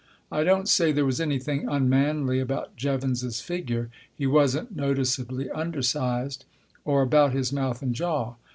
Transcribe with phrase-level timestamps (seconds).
[0.31, 6.43] I don't say there was anything unmanly about Jevons's figure (he wasn't noticeably undersized),
[6.83, 8.33] or about his mouth and jaw.